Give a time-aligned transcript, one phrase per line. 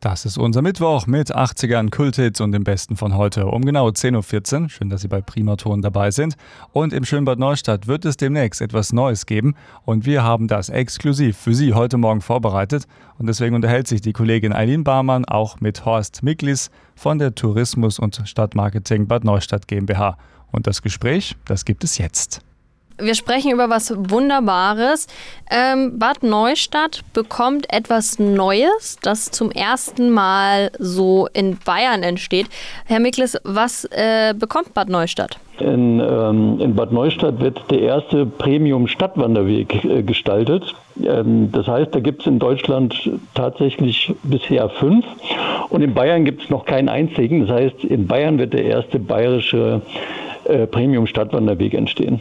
[0.00, 4.62] Das ist unser Mittwoch mit 80ern, Kulthits und dem Besten von heute um genau 10.14
[4.62, 4.68] Uhr.
[4.68, 6.36] Schön, dass Sie bei Primaton dabei sind.
[6.72, 9.54] Und im Schönbad Neustadt wird es demnächst etwas Neues geben.
[9.84, 12.86] Und wir haben das exklusiv für Sie heute Morgen vorbereitet.
[13.18, 17.98] Und deswegen unterhält sich die Kollegin Eileen Barmann auch mit Horst Miklis von der Tourismus-
[17.98, 20.18] und Stadtmarketing Bad Neustadt GmbH.
[20.52, 22.42] Und das Gespräch, das gibt es jetzt.
[22.98, 25.06] Wir sprechen über was Wunderbares.
[25.50, 32.46] Ähm, Bad Neustadt bekommt etwas Neues, das zum ersten Mal so in Bayern entsteht.
[32.86, 35.38] Herr Mikles, was äh, bekommt Bad Neustadt?
[35.58, 40.74] In, ähm, in, Bad Neustadt wird der erste Premium-Stadtwanderweg äh, gestaltet.
[41.02, 45.04] Ähm, das heißt, da gibt es in Deutschland tatsächlich bisher fünf
[45.68, 47.46] und in Bayern gibt es noch keinen einzigen.
[47.46, 50.25] Das heißt, in Bayern wird der erste bayerische äh,
[50.66, 52.20] Premium-Stadtwanderweg entstehen.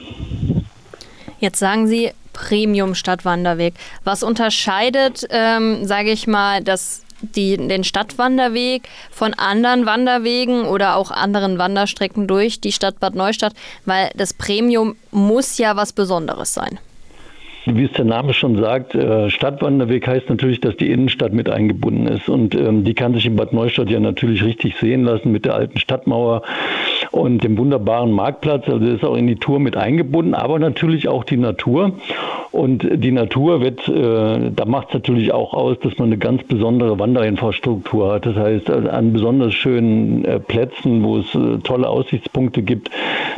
[1.40, 3.74] Jetzt sagen Sie Premium-Stadtwanderweg.
[4.04, 11.12] Was unterscheidet, ähm, sage ich mal, das die, den Stadtwanderweg von anderen Wanderwegen oder auch
[11.12, 13.54] anderen Wanderstrecken durch die Stadt Bad Neustadt,
[13.86, 16.80] weil das Premium muss ja was Besonderes sein.
[17.68, 22.06] Wie es der Name schon sagt, äh, Stadtwanderweg heißt natürlich, dass die Innenstadt mit eingebunden
[22.06, 22.30] ist.
[22.30, 25.56] Und ähm, die kann sich in Bad Neustadt ja natürlich richtig sehen lassen mit der
[25.56, 26.44] alten Stadtmauer
[27.16, 28.68] und dem wunderbaren Marktplatz.
[28.68, 31.94] Also ist auch in die Tour mit eingebunden, aber natürlich auch die Natur.
[32.52, 36.44] Und die Natur wird, äh, da macht es natürlich auch aus, dass man eine ganz
[36.44, 38.26] besondere Wanderinfrastruktur hat.
[38.26, 42.92] Das heißt, also an besonders schönen äh, Plätzen, wo es äh, tolle Aussichtspunkte gibt,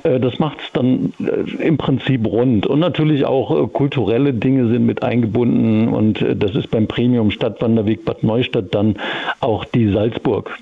[0.03, 2.66] äh, das macht es dann äh, im Prinzip rund.
[2.66, 5.89] Und natürlich auch äh, kulturelle Dinge sind mit eingebunden.
[5.89, 8.95] Und das ist beim Premium Stadtwanderweg Bad Neustadt dann
[9.39, 10.58] auch die Salzburg.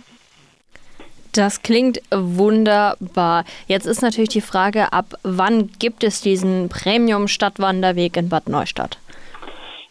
[1.36, 3.44] Das klingt wunderbar.
[3.68, 8.98] Jetzt ist natürlich die Frage, ab wann gibt es diesen Premium-Stadtwanderweg in Bad Neustadt?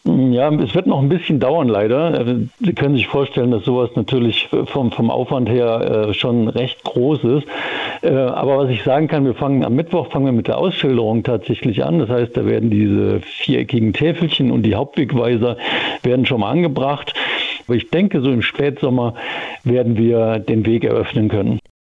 [0.07, 2.19] Ja, es wird noch ein bisschen dauern, leider.
[2.19, 6.85] Also, Sie können sich vorstellen, dass sowas natürlich vom, vom Aufwand her äh, schon recht
[6.85, 7.47] groß ist.
[8.03, 11.23] Äh, aber was ich sagen kann, wir fangen am Mittwoch fangen wir mit der Ausschilderung
[11.23, 12.01] tatsächlich an.
[12.01, 15.57] Das heißt, da werden diese viereckigen Täfelchen und die Hauptwegweiser
[16.03, 17.15] werden schon mal angebracht.
[17.69, 19.15] Ich denke, so im Spätsommer
[19.65, 21.59] werden wir den Weg eröffnen können.